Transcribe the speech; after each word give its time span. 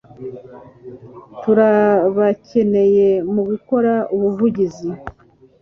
Turabakeneye 1.41 3.07
mu 3.33 3.41
gukora 3.49 3.93
ubuvugizi 4.15 4.89